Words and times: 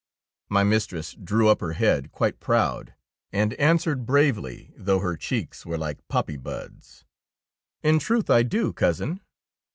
^ 0.01 0.03
My 0.49 0.63
mistress 0.63 1.13
drew 1.13 1.47
up 1.47 1.59
her 1.61 1.73
head 1.73 2.11
quite 2.11 2.39
proud, 2.39 2.95
and 3.31 3.53
answered 3.59 4.03
bravely, 4.07 4.73
though 4.75 4.97
her 4.97 5.15
cheeks 5.15 5.63
were 5.63 5.77
like 5.77 6.07
poppy 6.07 6.37
buds,— 6.37 7.05
''In 7.83 7.99
truth 7.99 8.27
I 8.27 8.41
do. 8.41 8.73
Cousin. 8.73 9.19